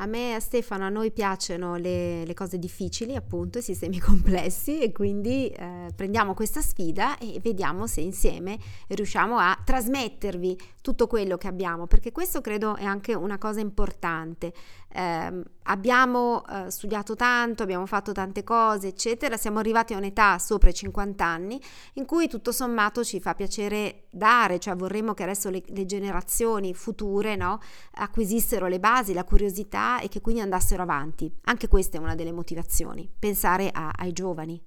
A 0.01 0.07
me 0.07 0.31
e 0.31 0.33
a 0.33 0.39
Stefano, 0.39 0.85
a 0.85 0.89
noi 0.89 1.11
piacciono 1.11 1.75
le, 1.75 2.25
le 2.25 2.33
cose 2.33 2.57
difficili, 2.57 3.15
appunto, 3.15 3.59
i 3.59 3.61
sistemi 3.61 3.99
complessi 4.01 4.79
e 4.79 4.91
quindi 4.91 5.47
eh, 5.49 5.91
prendiamo 5.95 6.33
questa 6.33 6.59
sfida 6.59 7.19
e 7.19 7.39
vediamo 7.39 7.85
se 7.85 8.01
insieme 8.01 8.57
riusciamo 8.87 9.37
a 9.37 9.55
trasmettervi 9.63 10.57
tutto 10.81 11.05
quello 11.05 11.37
che 11.37 11.47
abbiamo, 11.47 11.85
perché 11.85 12.11
questo 12.11 12.41
credo 12.41 12.75
è 12.77 12.83
anche 12.83 13.13
una 13.13 13.37
cosa 13.37 13.59
importante. 13.59 14.53
Eh, 14.93 15.43
abbiamo 15.63 16.43
eh, 16.47 16.69
studiato 16.69 17.15
tanto, 17.15 17.63
abbiamo 17.63 17.85
fatto 17.85 18.11
tante 18.11 18.43
cose, 18.43 18.87
eccetera, 18.87 19.37
siamo 19.37 19.59
arrivati 19.59 19.93
a 19.93 19.97
un'età 19.97 20.37
sopra 20.39 20.69
i 20.69 20.73
50 20.73 21.23
anni 21.23 21.61
in 21.93 22.05
cui 22.05 22.27
tutto 22.27 22.51
sommato 22.51 23.03
ci 23.03 23.19
fa 23.19 23.33
piacere 23.33 24.03
dare, 24.09 24.59
cioè 24.59 24.75
vorremmo 24.75 25.13
che 25.13 25.23
adesso 25.23 25.49
le, 25.49 25.63
le 25.67 25.85
generazioni 25.85 26.73
future 26.73 27.35
no, 27.35 27.59
acquisissero 27.95 28.67
le 28.67 28.79
basi, 28.79 29.13
la 29.13 29.23
curiosità 29.23 29.99
e 29.99 30.09
che 30.09 30.21
quindi 30.21 30.41
andassero 30.41 30.83
avanti. 30.83 31.31
Anche 31.43 31.67
questa 31.67 31.97
è 31.97 32.01
una 32.01 32.15
delle 32.15 32.31
motivazioni, 32.31 33.09
pensare 33.17 33.69
a, 33.71 33.91
ai 33.95 34.11
giovani. 34.11 34.61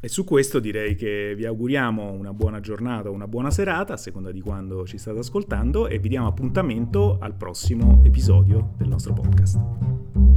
E 0.00 0.06
su 0.06 0.22
questo 0.22 0.60
direi 0.60 0.94
che 0.94 1.34
vi 1.36 1.44
auguriamo 1.44 2.12
una 2.12 2.32
buona 2.32 2.60
giornata 2.60 3.08
o 3.08 3.12
una 3.12 3.26
buona 3.26 3.50
serata, 3.50 3.94
a 3.94 3.96
seconda 3.96 4.30
di 4.30 4.40
quando 4.40 4.86
ci 4.86 4.96
state 4.96 5.18
ascoltando, 5.18 5.88
e 5.88 5.98
vi 5.98 6.08
diamo 6.08 6.28
appuntamento 6.28 7.18
al 7.18 7.34
prossimo 7.34 8.00
episodio 8.04 8.74
del 8.76 8.88
nostro 8.88 9.12
podcast. 9.12 10.27